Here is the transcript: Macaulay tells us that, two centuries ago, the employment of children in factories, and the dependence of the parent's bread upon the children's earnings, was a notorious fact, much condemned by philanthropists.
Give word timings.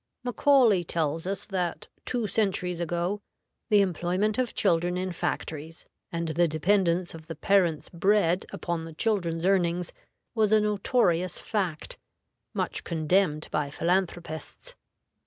Macaulay 0.23 0.83
tells 0.83 1.27
us 1.27 1.45
that, 1.45 1.87
two 2.05 2.25
centuries 2.25 2.79
ago, 2.79 3.21
the 3.69 3.81
employment 3.81 4.39
of 4.39 4.55
children 4.55 4.97
in 4.97 5.11
factories, 5.11 5.85
and 6.11 6.29
the 6.29 6.47
dependence 6.47 7.13
of 7.13 7.27
the 7.27 7.35
parent's 7.35 7.87
bread 7.89 8.43
upon 8.51 8.83
the 8.85 8.93
children's 8.93 9.45
earnings, 9.45 9.93
was 10.33 10.51
a 10.51 10.59
notorious 10.59 11.37
fact, 11.37 11.99
much 12.51 12.83
condemned 12.83 13.47
by 13.51 13.69
philanthropists. 13.69 14.75